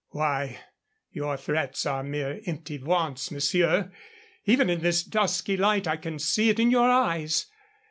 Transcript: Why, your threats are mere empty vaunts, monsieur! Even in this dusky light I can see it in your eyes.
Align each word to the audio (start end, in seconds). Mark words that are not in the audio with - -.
Why, 0.09 0.59
your 1.11 1.37
threats 1.37 1.85
are 1.85 2.01
mere 2.03 2.41
empty 2.47 2.77
vaunts, 2.79 3.29
monsieur! 3.29 3.91
Even 4.45 4.67
in 4.67 4.81
this 4.81 5.03
dusky 5.03 5.55
light 5.55 5.87
I 5.87 5.97
can 5.97 6.17
see 6.17 6.49
it 6.49 6.59
in 6.59 6.71
your 6.71 6.89
eyes. 6.89 7.45